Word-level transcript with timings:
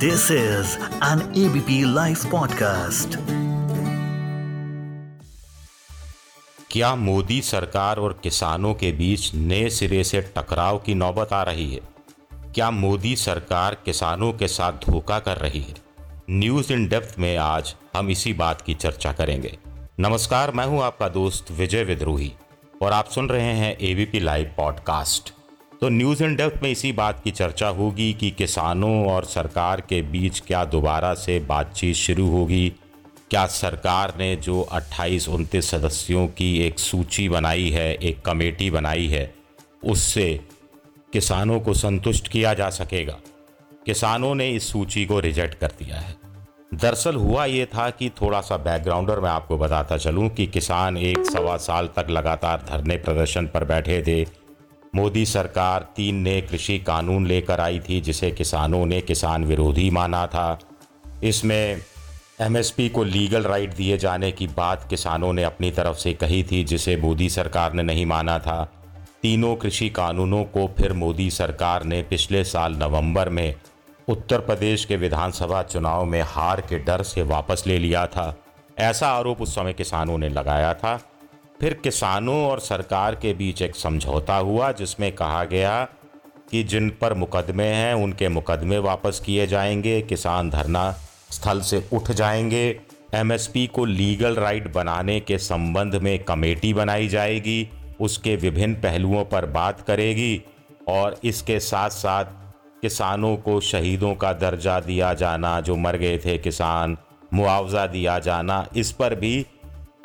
This 0.00 0.22
is 0.22 0.66
an 0.82 1.18
ABP 1.18 1.84
Life 1.84 2.24
podcast. 2.34 3.16
क्या 6.70 6.94
मोदी 6.94 7.40
सरकार 7.40 7.96
और 7.96 8.20
किसानों 8.22 8.74
के 8.74 8.92
बीच 8.92 9.34
नए 9.34 9.70
सिरे 9.70 10.04
से 10.04 10.20
टकराव 10.20 10.78
की 10.78 10.94
नौबत 10.94 11.32
आ 11.32 11.42
रही 11.42 11.74
है? 11.74 11.80
क्या 12.54 12.70
मोदी 12.70 13.16
सरकार 13.16 13.74
किसानों 13.74 14.32
के 14.32 14.48
साथ 14.48 14.72
धोखा 14.72 15.18
कर 15.18 15.36
रही 15.36 15.62
है? 15.62 15.74
न्यूज़ 16.30 16.72
इन 16.72 16.88
डेप्थ 16.88 17.14
में 17.18 17.36
आज 17.36 17.74
हम 17.96 18.10
इसी 18.10 18.32
बात 18.32 18.60
की 18.60 18.74
चर्चा 18.74 19.12
करेंगे। 19.12 19.58
नमस्कार, 20.00 20.50
मैं 20.50 20.66
हूँ 20.66 20.82
आपका 20.82 21.08
दोस्त 21.08 21.50
विजय 21.50 21.84
विद्रोही 21.84 22.32
और 22.82 22.92
आप 22.92 23.08
सुन 23.08 23.28
रहे 23.28 23.52
हैं 23.52 23.76
एबीपी 23.80 24.20
लाइव 24.20 24.54
पॉडकास्ट 24.56 25.39
तो 25.80 25.88
न्यूज़ 25.88 26.24
इन 26.24 26.36
डेप्थ 26.36 26.62
में 26.62 26.70
इसी 26.70 26.92
बात 26.92 27.20
की 27.24 27.30
चर्चा 27.30 27.68
होगी 27.68 28.12
कि 28.14 28.30
किसानों 28.30 29.06
और 29.06 29.24
सरकार 29.24 29.80
के 29.80 30.02
बीच 30.02 30.40
क्या 30.40 30.64
दोबारा 30.64 31.14
से 31.14 31.38
बातचीत 31.38 31.96
शुरू 31.96 32.30
होगी। 32.30 32.72
क्या 33.30 33.46
सरकार 33.46 34.14
ने 34.18 34.36
जो 34.36 34.62
28 34.62 35.28
उनतीस 35.28 35.70
सदस्यों 35.70 36.26
की 36.26 36.60
एक 36.62 36.78
सूची 36.78 37.28
बनाई 37.28 37.70
है, 37.70 37.94
एक 37.94 38.20
कमेटी 38.20 38.70
बनाई 38.70 39.06
है, 39.06 39.34
उससे 39.84 40.40
किसानों 41.12 41.60
को 41.60 41.74
संतुष्ट 41.74 42.28
किया 42.28 42.54
जा 42.54 42.70
सकेगा? 42.70 43.16
किसानों 43.86 44.34
ने 44.34 44.50
इस 44.50 44.72
सूची 44.72 45.06
को 45.06 45.20
रिजेक्ट 45.20 45.54
कर 45.54 45.68
दिया 45.68 45.96
है। 45.96 46.16
दरअसल 46.74 47.14
हुआ 47.14 47.44
ये 47.44 47.66
था 47.66 47.90
कि 47.90 48.10
थोड़ा 48.10 48.40
सा 48.40 48.56
बैकग्राउंडर 48.56 49.20
मैं 49.20 49.30
आपको 49.30 49.58
बताता 49.58 49.96
चलूँ 49.96 50.28
कि 50.28 50.46
किसान 50.46 50.96
एक 50.96 51.18
सवा 51.18 51.56
साल 51.56 51.86
तक 51.86 52.06
लगातार 52.10 52.64
धरने 52.68 52.96
प्रदर्शन 52.96 53.46
पर 53.46 53.64
बैठे 53.64 54.02
थे। 54.02 54.39
मोदी 54.94 55.26
सरकार 55.26 55.86
तीन 55.96 56.14
नए 56.14 56.40
कृषि 56.40 56.78
कानून 56.78 57.26
लेकर 57.26 57.60
आई 57.60 57.78
थी, 57.78 58.00
जिसे 58.00 58.30
किसानों 58.30 58.86
ने 58.86 59.00
किसान 59.00 59.44
विरोधी 59.44 59.90
माना 59.90 60.26
था। 60.26 60.58
इसमें 61.24 61.82
एमएसपी 62.40 62.88
को 62.88 63.04
लीगल 63.04 63.42
राइट 63.42 63.74
दिए 63.74 63.98
जाने 63.98 64.32
की 64.32 64.46
बात 64.46 64.86
किसानों 64.90 65.32
ने 65.32 65.44
अपनी 65.44 65.70
तरफ़ 65.70 65.96
से 65.96 66.12
कही 66.12 66.42
थी, 66.42 66.64
जिसे 66.64 66.96
मोदी 66.96 67.30
सरकार 67.30 67.72
ने 67.72 67.82
नहीं 67.82 68.06
माना 68.06 68.38
था। 68.38 68.72
तीनों 69.22 69.56
कृषि 69.56 69.90
कानूनों 69.90 70.44
को 70.44 70.70
फिर 70.78 70.92
मोदी 70.92 71.30
सरकार 71.30 71.84
ने 71.84 72.02
पिछले 72.02 72.44
साल 72.44 72.74
नवंबर 72.74 73.28
में 73.28 73.54
उत्तर 74.08 74.38
प्रदेश 74.38 74.84
के 74.84 74.96
विधानसभा 74.96 75.62
चुनाव 75.62 76.04
में 76.04 76.22
हार 76.22 76.60
के 76.60 76.78
डर 76.78 77.02
से 77.02 77.22
वापस 77.22 77.64
ले 77.66 77.78
लिया 77.78 78.06
था। 78.06 78.36
ऐसा 78.78 79.08
आरोप 79.08 79.42
उस 79.42 79.54
समय 79.54 79.72
किसानों 79.72 80.18
ने 80.18 80.28
लगाया 80.28 80.74
था। 80.74 81.00
फिर 81.60 81.74
किसानों 81.74 82.46
और 82.46 82.60
सरकार 82.60 83.14
के 83.14 83.34
बीच 83.34 83.62
एक 83.62 83.76
समझौता 83.76 84.36
हुआ, 84.36 84.72
जिसमें 84.72 85.12
कहा 85.12 85.44
गया 85.44 85.88
कि 86.50 86.62
जिन 86.62 86.90
पर 86.90 87.14
मुकदमे 87.14 87.66
हैं, 87.66 87.94
उनके 87.94 88.28
मुकदमे 88.28 88.78
वापस 88.78 89.22
किए 89.26 89.46
जाएँगे, 89.46 90.02
किसान 90.02 90.50
धरना 90.50 90.96
स्थल 91.30 91.60
से 91.60 91.88
उठ 91.92 92.10
जाएँगे। 92.10 92.80
एमएसपी 93.14 93.66
को 93.66 93.84
लीगल 93.84 94.34
राइट 94.36 94.72
बनाने 94.72 95.20
के 95.20 95.38
संबंध 95.38 95.94
में 95.94 96.24
कमेटी 96.24 96.74
बनाई 96.74 97.08
जाएगी, 97.08 97.68
उसके 98.00 98.36
विभिन्न 98.36 98.74
पहलुओं 98.74 99.24
पर 99.24 99.46
बात 99.46 99.80
करेगी 99.80 100.42
और 100.88 101.16
इसके 101.24 101.60
साथ 101.60 101.90
साथ 101.90 102.24
किसानों 102.82 103.36
को 103.36 103.60
शहीदों 103.60 104.14
का 104.14 104.32
दर्जा 104.32 104.80
दिया 104.80 105.14
जाना, 105.14 105.60
जो 105.60 105.76
मर 105.76 105.96
गए 105.96 106.18
थे 106.18 106.38
किसान, 106.38 106.96
मुआवजा 107.34 107.86
दिया 107.86 108.18
जाना, 108.18 108.66
इस 108.76 108.92
पर 108.92 109.14
भी 109.14 109.46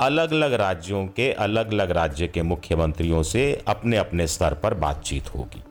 अलग 0.00 0.32
अलग 0.32 0.52
राज्यों 0.52 1.06
के 1.06 1.32
अलग 1.32 1.72
अलग 1.72 1.90
राज्य 1.90 2.26
के 2.26 2.42
मुख्यमंत्रियों 2.42 3.22
से 3.22 3.62
अपने 3.68 3.96
अपने 3.96 4.26
स्तर 4.26 4.54
पर 4.54 4.74
बातचीत 4.74 5.34
होगी। 5.34 5.62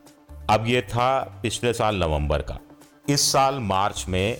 अब 0.50 0.68
ये 0.68 0.82
था 0.82 1.40
पिछले 1.44 1.74
साल 1.74 1.96
नवंबर 1.96 2.42
का। 2.42 2.58
इस 3.10 3.32
साल 3.32 3.60
मार्च 3.60 4.06
में 4.10 4.38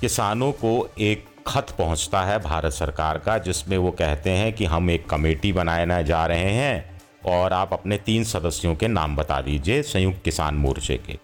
किसानों 0.00 0.52
को 0.52 0.88
एक 0.98 1.24
खत 1.46 1.74
पहुँचता 1.78 2.22
है 2.22 2.38
भारत 2.38 2.72
सरकार 2.72 3.18
का, 3.18 3.38
जिसमें 3.38 3.78
वो 3.78 3.90
कहते 3.90 4.30
हैं 4.30 4.52
कि 4.52 4.64
हम 4.64 4.90
एक 4.90 5.08
कमेटी 5.08 5.52
बनाने 5.52 6.04
जा 6.04 6.26
रहे 6.26 6.52
हैं 6.52 7.00
और 7.26 7.52
आप 7.52 7.72
अपने 7.72 7.96
तीन 7.96 8.24
सदस्यों 8.24 8.76
के 8.76 8.88
नाम 8.88 9.16
बता 9.16 9.40
दीजिए 9.40 9.82
संयुक्त 9.82 10.22
किसान 10.24 10.54
मोर्चे 10.54 10.96
के। 10.96 11.18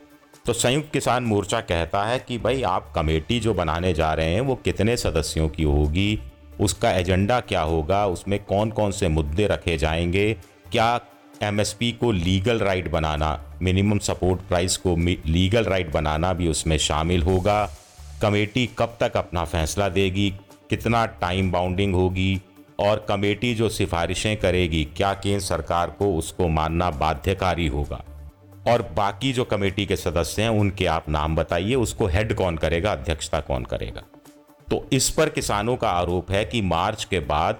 तो 0.46 0.52
संयुक्त 0.52 0.92
किसान 0.92 1.24
मोर्चा 1.24 1.60
कहता 1.60 2.04
है 2.04 2.18
कि 2.18 2.38
भाई 2.38 2.62
आप 2.62 2.92
कमेटी 2.94 3.40
जो 3.40 3.54
बनाने 3.54 3.92
जा 3.92 4.14
रहे 4.14 4.34
हैं 4.34 4.40
वो 4.40 4.54
कितने 4.54 4.96
सदस्यों 4.96 5.48
की 5.48 5.62
होगी 5.62 6.20
उसका 6.60 6.90
एजेंडा 6.90 7.40
क्या 7.40 7.62
होगा, 7.62 8.06
उसमें 8.06 8.44
कौन 8.44 8.70
कौन 8.70 8.90
से 8.90 9.08
मुद्दे 9.08 9.46
रखे 9.46 9.78
जाएँगे, 9.78 10.36
क्या 10.72 11.00
एमएसपी 11.42 11.92
को 11.92 12.12
लीगल 12.12 12.58
राइट 12.58 12.90
बनाना 12.90 13.44
मिनिमम 13.62 13.98
सपोर्ट 13.98 14.40
प्राइस 14.40 14.76
को 14.76 14.96
लीगल 15.26 15.64
राइट 15.64 15.92
बनाना 15.92 16.32
भी 16.32 16.48
उसमें 16.48 16.78
शामिल 16.78 17.22
होगा। 17.22 17.70
कमेटी 18.22 18.70
कब 18.78 18.96
तक 19.00 19.16
अपना 19.16 19.44
फैसला 19.44 19.88
देगी, 19.88 20.34
कितना 20.70 21.06
टाइम 21.06 21.52
बाउंडिंग 21.52 21.94
होगी, 21.94 22.40
और 22.80 23.06
कमेटी 23.08 23.54
जो 23.54 23.68
सिफारिशें 23.68 24.36
करेगी, 24.36 24.84
क्या 24.84 25.14
केंद्र 25.14 25.44
सरकार 25.44 25.90
को 25.90 26.16
उसको 26.16 26.48
मानना 26.48 26.90
बाध्यकारी 26.90 27.66
होगा। 27.66 28.04
और 28.68 28.82
बाकी 28.96 29.32
जो 29.32 29.44
कमेटी 29.44 29.86
के 29.86 29.96
सदस्य 29.96 30.42
हैं, 30.42 30.48
उनके 30.48 30.86
आप 30.86 31.08
नाम 31.08 31.36
बताइए, 31.36 31.74
उसको 31.74 32.06
हेड 32.06 32.34
कौन 32.34 32.56
करेगा, 32.56 32.92
अध्यक्षता 32.92 33.40
कौन 33.40 33.64
करेगा। 33.64 34.02
तो 34.72 34.88
इस 34.92 35.10
पर 35.10 35.28
किसानों 35.28 35.76
का 35.76 35.88
आरोप 35.88 36.30
है 36.30 36.44
कि 36.44 36.60
मार्च 36.62 37.04
के 37.04 37.18
बाद 37.20 37.58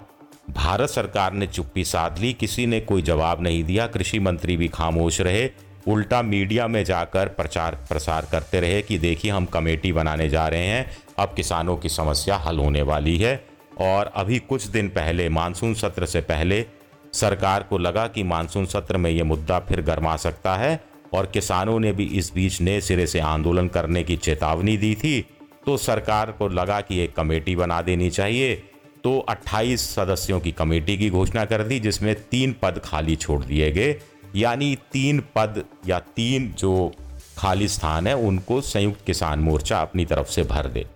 भारत 0.50 0.88
सरकार 0.88 1.32
ने 1.32 1.46
चुप्पी 1.46 1.84
साध 1.84 2.18
ली, 2.18 2.32
किसी 2.32 2.66
ने 2.66 2.80
कोई 2.80 3.02
जवाब 3.02 3.42
नहीं 3.42 3.64
दिया, 3.64 3.86
कृषि 3.86 4.18
मंत्री 4.18 4.56
भी 4.56 4.68
खामोश 4.68 5.20
रहे, 5.20 5.50
उल्टा 5.88 6.22
मीडिया 6.22 6.66
में 6.66 6.84
जाकर 6.84 7.28
प्रचार 7.28 7.74
प्रसार 7.88 8.28
करते 8.32 8.60
रहे 8.60 8.80
कि 8.82 8.98
देखिए 8.98 9.30
हम 9.30 9.44
कमेटी 9.44 9.92
बनाने 9.92 10.28
जा 10.28 10.46
रहे 10.48 10.66
हैं, 10.66 10.90
अब 11.18 11.34
किसानों 11.36 11.76
की 11.76 11.88
समस्या 11.88 12.36
हल 12.36 12.58
होने 12.58 12.82
वाली 12.82 13.16
है। 13.18 13.44
और 13.80 14.12
अभी 14.16 14.38
कुछ 14.38 14.66
दिन 14.66 14.88
पहले, 14.88 15.28
मानसून 15.28 15.74
सत्र 15.74 16.06
से 16.06 16.20
पहले, 16.20 16.64
सरकार 17.12 17.62
को 17.62 17.78
लगा 17.78 18.06
कि 18.06 18.22
मानसून 18.22 18.66
सत्र 18.66 18.96
में 18.96 19.10
ये 19.10 19.22
मुद्दा 19.22 19.58
फिर 19.58 19.82
गर्मा 19.82 20.16
सकता 20.16 20.56
है 20.56 20.84
और 21.14 21.26
किसानों 21.26 21.78
ने 21.80 21.92
भी 21.92 22.04
इस 22.04 22.32
बीच 22.34 22.60
नए 22.60 22.80
सिरे 22.80 23.06
से 23.06 23.20
आंदोलन 23.20 23.68
करने 23.68 24.02
की 24.02 24.16
चेतावनी 24.16 24.76
दी 24.76 24.94
थी। 24.94 25.24
तो 25.66 25.76
सरकार 25.76 26.32
को 26.32 26.48
लगा 26.48 26.80
कि 26.80 26.98
एक 26.98 27.16
कमेटी 27.16 27.56
बना 27.56 27.82
देनी 27.82 28.10
चाहिए। 28.10 28.62
तो 29.04 29.18
28 29.18 29.94
सदस्यों 29.94 30.40
की 30.40 30.52
कमेटी 30.52 30.98
की 30.98 31.10
घोषणा 31.10 31.44
कर 31.44 31.62
दी, 31.62 31.80
जिसमें 31.80 32.14
तीन 32.14 32.56
पद 32.62 32.80
खाली 32.84 33.16
छोड़ 33.16 33.44
दिए 33.44 33.72
गए। 33.72 34.00
यानी 34.36 34.78
तीन 34.92 35.20
पद 35.20 35.64
या 35.86 35.98
तीन 35.98 36.54
जो 36.58 36.92
खाली 37.38 37.68
स्थान 37.68 38.06
है, 38.06 38.16
उनको 38.16 38.60
संयुक्त 38.60 39.06
किसान 39.06 39.38
मोर्चा 39.38 39.80
अपनी 39.80 40.04
तरफ़ 40.04 40.28
से 40.28 40.42
भर 40.42 40.66
दे। 40.66 40.86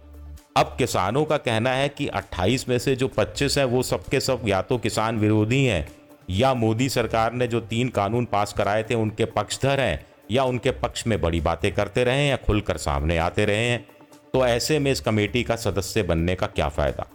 अब 0.56 0.75
किसानों 0.78 1.25
का 1.25 1.37
कहना 1.37 1.71
है 1.71 1.88
कि 1.88 2.06
28 2.06 2.69
में 2.69 2.78
से 2.78 2.97
जो 2.97 3.09
25 3.09 3.59
हैं, 3.59 3.65
वो 3.65 3.83
सबके 3.83 4.21
सब 4.21 4.43
या 4.47 4.62
तो 4.62 4.78
किसान 4.78 5.19
विरोधी 5.19 5.65
हैं, 5.65 5.88
या 6.31 6.54
मोदी 6.54 6.88
सरकार 6.88 7.33
ने 7.33 7.47
जो 7.47 7.60
तीन 7.60 7.88
कानून 7.88 8.25
पास 8.25 8.53
कराए 8.53 8.83
थे, 8.83 8.94
उनके 8.94 9.25
पक्षधर 9.25 9.81
हैं, 9.81 10.06
या 10.31 10.44
उनके 10.44 10.71
पक्ष 10.71 11.06
में 11.06 11.21
बड़ी 11.21 11.41
बातें 11.41 11.72
करते 11.72 12.04
रहे 12.04 12.19
हैं, 12.19 12.31
या 12.31 12.37
खुलकर 12.37 12.77
सामने 12.77 13.19
आते 13.19 13.44
रहे 13.44 13.69
हैं। 13.69 13.87
तो 14.33 14.47
ऐसे 14.47 14.79
में 14.79 14.93
इस 14.93 15.01
कमेटी 15.01 15.43
का 15.43 15.57
सदस्य 15.57 16.03
बनने 16.03 16.35
का 16.35 16.47
क्या 16.47 16.69
फ़ायदा? 16.69 17.07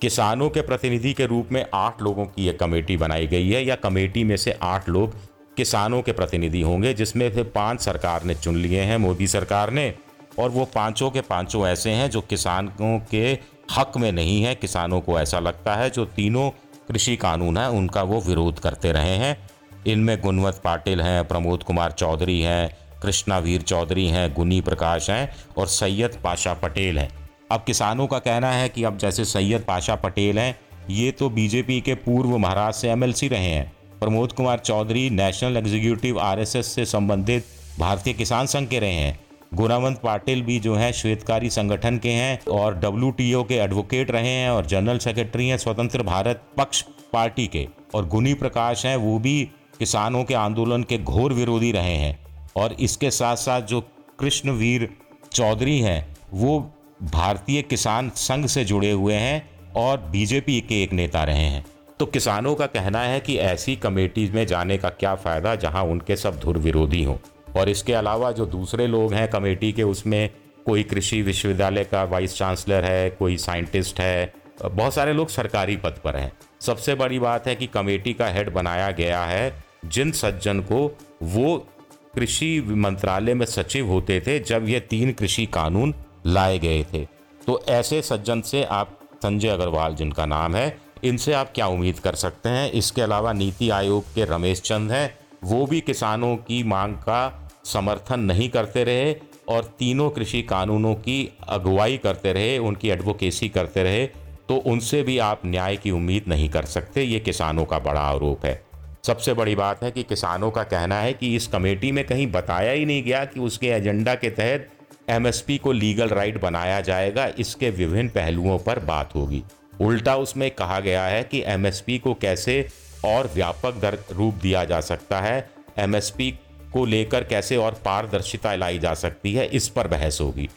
किसानों 0.00 0.50
के 0.50 0.60
प्रतिनिधि 0.60 1.12
के 1.12 1.26
रूप 1.26 1.48
में 1.52 1.66
आठ 1.74 2.02
लोगों 2.02 2.26
की 2.26 2.46
यह 2.46 2.56
कमेटी 2.60 2.96
बनाई 2.96 3.26
गई 3.26 3.50
है 3.50 3.64
या 3.64 3.74
कमेटी 3.74 4.24
में 4.24 4.36
से 4.36 4.58
आठ 4.62 4.88
लोग 4.88 5.14
किसानों 5.56 6.02
के 6.02 6.12
प्रतिनिधि 6.12 6.60
होंगे, 6.60 6.94
जिसमें 6.94 7.34
से 7.34 7.42
पाँच 7.42 7.80
सरकार 7.80 8.24
ने 8.24 8.34
चुन 8.34 8.56
लिए 8.56 8.80
हैं, 8.80 8.96
मोदी 8.96 9.26
सरकार 9.26 9.70
ने, 9.70 9.94
और 10.38 10.50
वो 10.50 10.64
पाँचों 10.64 11.10
के 11.10 11.20
पाँचों 11.20 11.66
ऐसे 11.66 11.90
हैं 11.90 12.10
जो 12.10 12.20
किसानों 12.20 12.98
के 13.10 13.38
हक 13.76 13.96
में 13.96 14.12
नहीं 14.12 14.42
है। 14.42 14.54
किसानों 14.54 15.00
को 15.00 15.20
ऐसा 15.20 15.40
लगता 15.40 15.74
है 15.74 15.90
जो 15.90 16.04
तीनों 16.04 16.50
कृषि 16.88 17.16
कानून 17.16 17.58
है, 17.58 17.70
उनका 17.70 18.02
वो 18.02 18.20
विरोध 18.20 18.58
करते 18.58 18.92
रहे 18.92 19.16
हैं। 19.16 19.50
इनमें 19.86 20.20
गुणवंत 20.20 20.60
पाटिल 20.64 21.00
हैं, 21.00 21.28
प्रमोद 21.28 21.62
कुमार 21.62 21.92
चौधरी 21.92 22.40
हैं 22.40 22.76
कृष्णा 23.02 23.38
वीर 23.38 23.62
चौधरी 23.62 24.06
हैं, 24.06 24.34
गुनी 24.34 24.60
प्रकाश 24.60 25.10
हैं 25.10 25.30
और 25.58 25.66
सैयद 25.66 26.18
पाशा 26.24 26.54
पटेल 26.54 26.98
हैं। 26.98 27.10
अब 27.52 27.64
किसानों 27.66 28.06
का 28.06 28.18
कहना 28.18 28.52
है 28.52 28.68
कि 28.68 28.84
अब 28.84 28.98
जैसे 28.98 29.24
सैयद 29.24 29.64
पाशा 29.68 29.94
पटेल 29.94 30.38
हैं, 30.38 30.60
ये 30.90 31.10
तो 31.10 31.30
बीजेपी 31.30 31.80
के 31.80 31.94
पूर्व 31.94 32.38
महाराज 32.38 32.74
से 32.74 32.90
एमएलसी 32.90 33.28
रहे 33.28 33.48
हैं। 33.48 33.72
प्रमोद 34.00 34.32
कुमार 34.32 34.58
चौधरी 34.58 35.10
नेशनल 35.10 35.56
एग्जीक्यूटिव 35.56 36.20
आरएसएस 36.20 36.66
से 36.66 36.84
संबंधित 36.84 37.44
भारतीय 37.78 38.14
किसान 38.14 38.46
संघ 38.46 38.68
के 38.68 38.78
रहे 38.78 38.92
हैं। 38.92 39.20
गुणावंत 39.54 40.00
पाटिल 40.02 40.42
भी 40.42 40.60
जो 40.60 40.74
है, 40.74 40.92
श्वेतकारी 40.92 41.50
संगठन 41.50 41.98
के 41.98 42.08
हैं 42.08 42.44
और 42.44 42.74
डब्ल्यू 42.74 43.42
के 43.42 43.54
एडवोकेट 43.54 44.10
रहे 44.10 44.28
हैं 44.28 44.50
और 44.50 44.66
जनरल 44.66 44.98
सेक्रेटरी 44.98 45.48
हैं 45.48 45.58
स्वतंत्र 45.58 46.02
भारत 46.02 46.42
पक्ष 46.56 46.82
पार्टी 47.12 47.46
के। 47.46 47.68
और 47.94 48.06
गुनी 48.06 48.34
प्रकाश 48.34 48.86
हैं, 48.86 48.96
वो 48.96 49.18
भी 49.18 49.50
किसानों 49.78 50.24
के 50.24 50.34
आंदोलन 50.34 50.82
के 50.82 50.98
घोर 50.98 51.32
विरोधी 51.32 51.72
रहे 51.72 51.96
हैं। 51.96 52.29
और 52.56 52.72
इसके 52.72 53.10
साथ 53.10 53.36
साथ 53.36 53.62
जो 53.62 53.80
कृष्णवीर 54.18 54.88
चौधरी 55.32 55.78
हैं, 55.78 56.16
वो 56.32 56.58
भारतीय 57.02 57.62
किसान 57.62 58.10
संघ 58.10 58.46
से 58.46 58.64
जुड़े 58.64 58.90
हुए 58.90 59.14
हैं 59.14 59.50
और 59.76 59.98
बीजेपी 60.00 60.60
के 60.60 60.82
एक 60.82 60.92
नेता 60.92 61.24
रहे 61.24 61.44
हैं। 61.44 61.64
तो 61.98 62.06
किसानों 62.06 62.54
का 62.54 62.66
कहना 62.66 63.00
है 63.00 63.20
कि 63.20 63.36
ऐसी 63.36 63.76
कमेटी 63.76 64.30
में 64.30 64.46
जाने 64.46 64.78
का 64.78 64.88
क्या 64.88 65.14
फ़ायदा 65.14 65.54
जहाँ 65.54 65.82
उनके 65.84 66.16
सब 66.16 66.38
धुर 66.40 66.58
विरोधी 66.58 67.02
हों। 67.04 67.16
और 67.60 67.68
इसके 67.68 67.92
अलावा 67.92 68.32
जो 68.32 68.46
दूसरे 68.46 68.86
लोग 68.86 69.14
हैं 69.14 69.28
कमेटी 69.30 69.72
के, 69.72 69.82
उसमें 69.82 70.30
कोई 70.66 70.82
कृषि 70.82 71.22
विश्वविद्यालय 71.22 71.84
का 71.84 72.04
वाइस 72.04 72.36
चांसलर 72.36 72.84
है, 72.84 73.10
कोई 73.10 73.36
साइंटिस्ट 73.36 74.00
है, 74.00 74.32
बहुत 74.64 74.94
सारे 74.94 75.12
लोग 75.12 75.28
सरकारी 75.28 75.76
पद 75.76 76.00
पर 76.04 76.16
हैं। 76.16 76.32
सबसे 76.60 76.94
बड़ी 76.94 77.18
बात 77.18 77.46
है 77.48 77.54
कि 77.56 77.66
कमेटी 77.66 78.12
का 78.14 78.26
हेड 78.26 78.52
बनाया 78.52 78.90
गया 78.90 79.24
है, 79.24 79.52
जिन 79.84 80.12
सज्जन 80.12 80.60
को 80.60 80.98
वो 81.22 81.66
कृषि 82.14 82.60
मंत्रालय 82.68 83.34
में 83.34 83.46
सचिव 83.46 83.86
होते 83.86 84.20
थे 84.20 84.38
जब 84.40 84.68
ये 84.68 84.80
तीन 84.80 85.12
कृषि 85.12 85.46
कानून 85.46 85.94
लाए 86.26 86.58
गए 86.58 86.84
थे। 86.84 87.04
तो 87.46 87.62
ऐसे 87.68 88.00
सज्जन 88.02 88.40
से 88.40 88.62
आप 88.64 88.98
संजय 89.22 89.48
अग्रवाल, 89.48 89.94
जिनका 89.94 90.26
नाम 90.26 90.54
है, 90.56 90.78
इनसे 91.04 91.32
आप 91.32 91.52
क्या 91.54 91.66
उम्मीद 91.66 91.98
कर 91.98 92.14
सकते 92.14 92.48
हैं? 92.48 92.70
इसके 92.72 93.02
अलावा 93.02 93.32
नीति 93.32 93.70
आयोग 93.70 94.04
के 94.14 94.24
रमेश 94.24 94.60
चंद 94.60 94.92
हैं। 94.92 95.18
वो 95.44 95.66
भी 95.66 95.80
किसानों 95.80 96.36
की 96.36 96.62
मांग 96.62 96.94
का 96.94 97.50
समर्थन 97.64 98.20
नहीं 98.20 98.48
करते 98.48 98.84
रहे 98.84 99.14
और 99.48 99.64
तीनों 99.78 100.10
कृषि 100.10 100.42
कानूनों 100.42 100.94
की 100.94 101.28
अगुवाई 101.48 101.96
करते 101.96 102.32
रहे, 102.32 102.58
उनकी 102.58 102.88
एडवोकेसी 102.88 103.48
करते 103.48 103.82
रहे 103.82 104.06
तो 104.48 104.56
उनसे 104.56 105.02
भी 105.02 105.18
आप 105.18 105.42
न्याय 105.46 105.76
की 105.76 105.90
उम्मीद 105.90 106.24
नहीं 106.28 106.48
कर 106.48 106.64
सकते। 106.64 107.02
ये 107.02 107.20
किसानों 107.20 107.64
का 107.64 107.78
बड़ा 107.78 108.00
आरोप 108.00 108.44
है। 108.44 108.69
सबसे 109.04 109.32
बड़ी 109.34 109.54
बात 109.54 109.82
है 109.82 109.90
कि 109.90 110.02
किसानों 110.02 110.50
का 110.50 110.62
कहना 110.62 111.00
है 111.00 111.12
कि 111.12 111.34
इस 111.36 111.46
कमेटी 111.46 111.92
में 111.92 112.04
कहीं 112.06 112.26
बताया 112.26 112.72
ही 112.72 112.84
नहीं 112.84 113.02
गया 113.02 113.24
कि 113.24 113.40
उसके 113.40 113.68
एजेंडा 113.68 114.14
के 114.14 114.30
तहत 114.30 114.68
एमएसपी 115.08 115.56
को 115.58 115.72
लीगल 115.72 116.08
राइट 116.08 116.40
बनाया 116.40 116.80
जाएगा। 116.80 117.26
इसके 117.38 117.70
विभिन्न 117.70 118.08
पहलुओं 118.08 118.58
पर 118.58 118.78
बात 118.78 119.14
होगी। 119.14 119.42
उल्टा 119.80 120.16
उसमें 120.16 120.50
कहा 120.50 120.80
गया 120.80 121.04
है 121.04 121.22
कि 121.24 121.42
एमएसपी 121.46 121.98
को 121.98 122.14
कैसे 122.14 122.66
और 123.04 123.30
व्यापक 123.34 123.80
दर 123.80 123.98
रूप 124.12 124.34
दिया 124.34 124.64
जा 124.64 124.80
सकता 124.80 125.20
है। 125.20 125.50
एमएसपी 125.78 126.30
को 126.72 126.84
लेकर 126.84 127.24
कैसे 127.24 127.56
और 127.56 127.80
पारदर्शिता 127.84 128.54
लाई 128.54 128.78
जा 128.78 128.94
सकती 128.94 129.34
है, 129.34 129.46
इस 129.46 129.68
पर 129.68 129.88
बहस 129.88 130.18
होगी। 130.20 130.48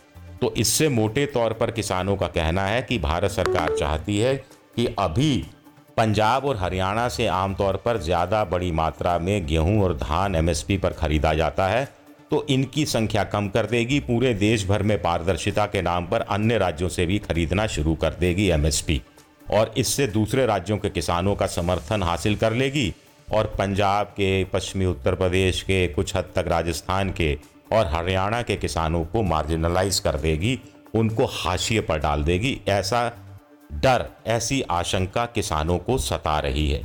तो 0.42 0.54
इससे 0.58 0.90
मोटे 0.90 1.26
तौर 1.26 1.54
पर 1.54 1.72
किसानों 1.72 2.16
का 2.18 2.28
कहना 2.28 2.66
है 2.66 2.82
कि 2.82 2.98
भारत 3.00 3.32
सरकार 3.32 3.76
चाहती 3.78 4.18
है 4.20 4.36
कि 4.76 4.86
अभी 5.00 5.46
पंजाब 5.98 6.46
और 6.46 6.58
हरियाणा 6.58 7.08
से 7.10 7.28
आमतौर 7.28 7.76
पर 7.76 7.98
ज़्यादा 7.98 8.44
बड़ी 8.46 8.72
मात्रा 8.72 9.18
में 9.20 9.46
गेहूँ 9.48 9.82
और 9.84 9.94
धान 9.98 10.36
एमएसपी 10.36 10.78
पर 10.78 10.94
खरीदा 10.94 11.34
जाता 11.34 11.68
है 11.68 11.86
तो 12.32 12.46
इनकी 12.50 12.86
संख्या 12.86 13.24
कम 13.24 13.48
कर 13.50 13.66
देगी। 13.66 14.00
पूरे 14.00 14.34
देश 14.34 14.66
भर 14.68 14.84
में 14.84 14.98
पारदर्शिता 15.02 15.66
के 15.66 15.82
नाम 15.82 16.06
पर 16.06 16.22
अन्य 16.22 16.58
राज्यों 16.58 16.90
से 16.90 17.06
भी 17.06 17.20
खरीदना 17.20 17.68
शुरू 17.68 17.96
कर 17.96 18.14
देगी 18.20 18.48
एमएसपी 18.50 19.02
और 19.52 19.74
इससे 19.78 20.08
दूसरे 20.10 20.46
राज्यों 20.46 20.78
के 20.78 20.90
किसानों 20.90 21.36
का 21.36 21.48
समर्थन 21.50 22.04
हासिल 22.04 22.36
कर 22.36 22.54
लेगी। 22.54 22.94
और 23.34 23.54
पंजाब 23.58 24.08
के, 24.08 24.44
पश्चिमी 24.44 24.86
उत्तर 24.86 25.16
प्रदेश 25.16 25.62
के, 25.62 25.88
कुछ 25.88 26.16
हद 26.16 26.30
तक 26.36 26.46
राजस्थान 26.48 27.12
के 27.12 27.34
और 27.74 27.88
हरियाणा 27.88 28.42
के 28.42 28.56
किसानों 28.56 29.04
को 29.06 29.22
मार्जिनलाइज 29.24 30.00
कर 30.00 30.16
देगी। 30.18 30.60
उनको 30.96 31.26
हाशिए 31.26 31.82
पर 31.82 32.00
डाल 32.00 32.24
देगी। 32.24 32.60
ऐसा 32.70 33.10
डर 33.84 34.06
ऐसी 34.28 34.62
आशंका 34.72 35.26
किसानों 35.26 35.78
को 35.78 35.98
सता 35.98 36.38
रही 36.40 36.70
है। 36.70 36.82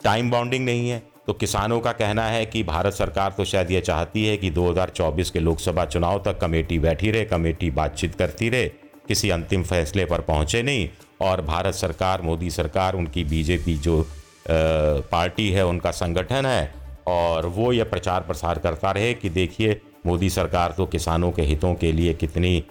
टाइम 0.00 0.30
बाउंडिंग 0.30 0.64
नहीं 0.64 0.88
है 0.90 1.02
तो 1.26 1.32
किसानों 1.32 1.78
का 1.80 1.92
कहना 1.92 2.24
है 2.26 2.44
कि 2.46 2.62
भारत 2.62 2.92
सरकार 2.92 3.34
तो 3.36 3.44
शायद 3.44 3.70
ये 3.70 3.80
चाहती 3.80 4.24
है 4.26 4.36
कि 4.36 4.50
2024 4.50 5.30
के 5.30 5.40
लोकसभा 5.40 5.84
चुनाव 5.84 6.22
तक 6.24 6.38
कमेटी 6.40 6.78
बैठी 6.78 7.10
रहे, 7.10 7.24
कमेटी 7.24 7.70
बातचीत 7.70 8.14
करती 8.14 8.48
रहे, 8.48 8.68
किसी 9.08 9.30
अंतिम 9.30 9.62
फैसले 9.62 10.04
पर 10.04 10.20
पहुँचे 10.20 10.62
नहीं, 10.62 10.88
और 11.20 11.40
भारत 11.42 11.74
सरकार, 11.74 12.22
मोदी 12.22 12.50
सरकार, 12.50 12.94
उनकी 12.94 13.24
बीजेपी 13.24 13.76
जो 13.78 14.04
पार्टी 14.48 15.50
है, 15.50 15.66
उनका 15.66 15.90
संगठन 15.90 16.46
है, 16.46 16.74
और 17.06 17.46
वो 17.46 17.72
ये 17.72 17.84
प्रचार 17.84 18.20
प्रसार 18.20 18.58
करता 18.58 18.90
रहे 18.90 19.14
कि 19.14 19.30
देखिए, 19.30 19.80
मोदी 20.06 20.30
सरकार 20.30 20.74
तो 20.76 20.86
किसानों 20.86 21.30
के 21.32 21.42
हितों 21.42 21.74
के 21.74 21.92
लिए 21.92 22.14
कितनी 22.14 22.62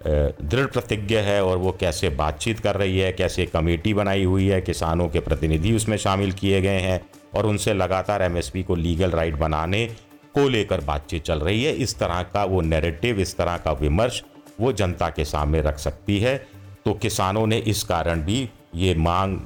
दृढ़ 0.00 0.66
प्रतिज्ञ 0.66 1.16
है 1.16 1.42
और 1.44 1.56
वो 1.56 1.72
कैसे 1.80 2.08
बातचीत 2.10 2.60
कर 2.60 2.76
रही 2.76 2.98
है, 2.98 3.12
कैसे 3.12 3.44
कमेटी 3.46 3.92
बनाई 3.94 4.24
हुई 4.24 4.46
है, 4.46 4.60
किसानों 4.60 5.08
के 5.08 5.20
प्रतिनिधि 5.20 5.72
उसमें 5.72 5.96
शामिल 5.96 6.32
किए 6.32 6.60
गए 6.62 6.78
हैं 6.80 7.00
और 7.34 7.46
उनसे 7.46 7.74
लगातार 7.74 8.22
एमएसपी 8.22 8.62
को 8.62 8.74
लीगल 8.74 9.10
राइट 9.10 9.34
बनाने 9.34 9.84
को 10.34 10.48
लेकर 10.48 10.80
बातचीत 10.80 11.22
चल 11.22 11.38
रही 11.38 11.64
है। 11.64 11.72
इस 11.74 11.98
तरह 11.98 12.22
का 12.34 12.44
वो 12.44 12.60
नैरेटिव 12.60 13.20
इस 13.20 13.36
तरह 13.36 13.56
का 13.56 13.72
विमर्श 13.72 14.22
वो 14.60 14.72
जनता 14.72 15.08
के 15.08 15.24
सामने 15.24 15.60
रख 15.62 15.78
सकती 15.78 16.18
है। 16.20 16.36
तो 16.84 16.92
किसानों 16.94 17.46
ने 17.46 17.58
इस 17.58 17.82
कारण 17.82 18.22
भी 18.22 18.48
ये 18.74 18.94
मांग 18.94 19.38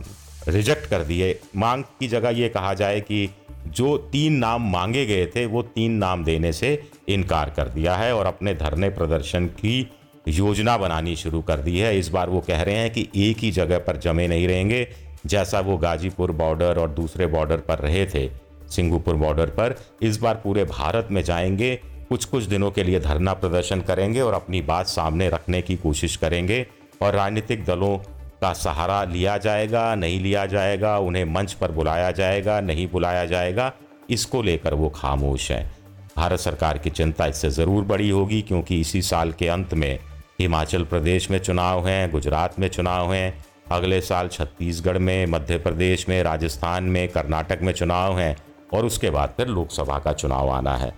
रिजेक्ट 0.48 0.86
कर 0.86 1.04
दिए 1.04 1.38
मांग 1.56 1.82
की 2.00 2.08
जगह 2.08 2.30
ये 2.30 2.48
कहा 2.48 2.72
जाए 2.74 3.00
कि 3.00 3.28
जो 3.68 3.96
तीन 4.12 4.34
नाम 4.34 4.70
मांगे 4.72 5.04
गए 5.06 5.26
थे, 5.26 5.44
वो 5.46 5.62
तीन 5.64 5.92
नाम 5.92 6.24
देने 6.24 6.52
से 6.52 6.82
इनकार 7.08 7.50
कर 7.50 7.68
दिया 7.68 7.94
है 7.96 8.14
और 8.14 8.26
अपने 8.26 8.54
धरने 8.54 8.90
प्रदर्शन 8.90 9.46
की 9.46 9.90
योजना 10.26 10.76
बनानी 10.78 11.14
शुरू 11.16 11.40
कर 11.40 11.60
दी 11.60 11.78
है। 11.78 11.98
इस 11.98 12.08
बार 12.08 12.30
वो 12.30 12.40
कह 12.40 12.62
रहे 12.62 12.74
हैं 12.74 12.90
कि 12.90 13.08
एक 13.16 13.38
ही 13.38 13.50
जगह 13.50 13.78
पर 13.78 13.96
जमे 13.96 14.26
नहीं 14.28 14.46
रहेंगे, 14.48 14.86
जैसा 15.26 15.60
वो 15.60 15.76
गाजीपुर 15.76 16.32
बॉर्डर 16.32 16.78
और 16.78 16.90
दूसरे 16.90 17.26
बॉर्डर 17.26 17.56
पर 17.58 17.78
रहे 17.78 18.06
थे, 18.06 18.28
सिंगूपुर 18.70 19.14
बॉर्डर 19.14 19.50
पर। 19.50 19.74
इस 20.02 20.20
बार 20.20 20.34
पूरे 20.34 20.64
भारत 20.64 21.08
में 21.10 21.22
जाएँगे 21.22 21.74
कुछ 22.08 22.24
कुछ 22.24 22.44
दिनों 22.44 22.70
के 22.70 22.82
लिए 22.82 23.00
धरना 23.00 23.32
प्रदर्शन 23.32 23.80
करेंगे 23.80 24.20
और 24.20 24.34
अपनी 24.34 24.60
बात 24.62 24.86
सामने 24.86 25.28
रखने 25.28 25.60
की 25.62 25.76
कोशिश 25.76 26.16
करेंगे 26.16 26.66
और 27.02 27.14
राजनीतिक 27.14 27.64
दलों 27.64 27.96
का 28.40 28.52
सहारा 28.52 29.02
लिया 29.04 29.36
जाएगा, 29.38 29.94
नहीं 29.94 30.20
लिया 30.20 30.44
जाएगा, 30.46 30.98
उन्हें 30.98 31.24
मंच 31.24 31.52
पर 31.52 31.72
बुलाया 31.72 32.10
जाएगा, 32.10 32.60
नहीं 32.60 32.88
बुलाया 32.88 33.24
जाएगा, 33.26 33.72
इसको 34.10 34.42
लेकर 34.42 34.74
वो 34.74 34.88
खामोश 34.88 35.50
हैं। 35.50 35.70
भारत 36.16 36.40
सरकार 36.40 36.78
की 36.78 36.90
चिंता 36.90 37.26
इससे 37.26 37.50
ज़रूर 37.50 37.84
बड़ी 37.84 38.10
होगी 38.10 38.40
क्योंकि 38.42 38.80
इसी 38.80 39.02
साल 39.02 39.32
के 39.32 39.48
अंत 39.48 39.74
में 39.74 39.98
हिमाचल 40.38 40.84
प्रदेश 40.84 41.30
में 41.30 41.38
चुनाव 41.38 41.86
हैं, 41.88 42.10
गुजरात 42.10 42.58
में 42.58 42.68
चुनाव 42.68 43.12
हैं, 43.12 43.44
अगले 43.70 44.00
साल 44.00 44.28
छत्तीसगढ़ 44.28 44.98
में, 44.98 45.26
मध्य 45.26 45.58
प्रदेश 45.58 46.08
में, 46.08 46.22
राजस्थान 46.22 46.84
में, 46.84 47.08
कर्नाटक 47.08 47.58
में 47.62 47.72
चुनाव 47.72 48.18
हैं 48.18 48.36
और 48.72 48.86
उसके 48.86 49.10
बाद 49.10 49.34
फिर 49.36 49.46
लोकसभा 49.46 49.98
का 49.98 50.12
चुनाव 50.12 50.50
आना 50.50 50.76
है। 50.76 50.92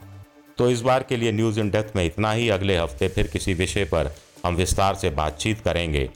तो 0.58 0.70
इस 0.70 0.80
बार 0.80 1.02
के 1.02 1.16
लिए 1.16 1.32
न्यूज़ 1.32 1.60
इन 1.60 1.70
डेप्थ 1.70 1.96
में 1.96 2.04
इतना 2.04 2.32
ही। 2.32 2.48
अगले 2.48 2.76
हफ़्ते 2.76 3.08
फिर 3.08 3.26
किसी 3.26 3.54
विषय 3.54 3.84
पर 3.84 4.14
हम 4.46 4.54
विस्तार 4.54 4.94
से 4.94 5.10
बातचीत 5.10 5.60
करेंगे। 5.60 6.10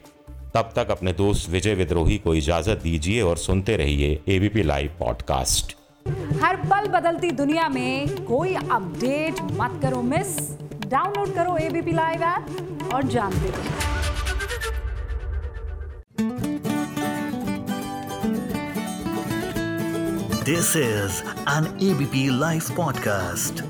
तब 0.53 0.71
तक 0.75 0.91
अपने 0.91 1.13
दोस्त 1.13 1.49
विजय 1.49 1.75
विद्रोही 1.75 2.17
को 2.17 2.35
इजाज़त 2.35 2.81
दीजिए 2.83 3.21
और 3.21 3.37
सुनते 3.37 3.77
रहिए 3.77 4.19
एबीपी 4.27 4.63
लाइव 4.63 4.95
पॉडकास्ट 4.99 5.75
हर 6.41 6.55
पल 6.55 6.87
बदलती 6.87 7.31
दुनिया 7.31 7.69
में 7.69 8.25
कोई 8.25 8.55
अपडेट 8.55 9.41
मत 9.41 9.79
करो, 9.81 10.01
मिस। 10.01 10.70
डाउनलोड 10.91 11.33
करो 11.35 11.55
एबीपी 11.57 11.91
लाइव 11.91 12.23
ऐप 12.23 12.89
और 12.93 13.03
जानते 13.03 13.49
रहो। 13.49 13.89
This 20.43 20.75
is 20.75 21.21
an 21.49 21.77
ABP 21.83 22.27
Live 22.39 22.61
podcast 22.77 23.63